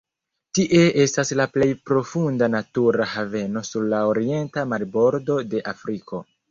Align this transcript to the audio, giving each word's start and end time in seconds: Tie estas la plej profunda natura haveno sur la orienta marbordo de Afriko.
Tie 0.59 0.79
estas 1.03 1.31
la 1.41 1.45
plej 1.57 1.67
profunda 1.91 2.49
natura 2.55 3.09
haveno 3.15 3.67
sur 3.73 3.89
la 3.95 4.03
orienta 4.15 4.69
marbordo 4.75 5.43
de 5.55 5.67
Afriko. 5.77 6.29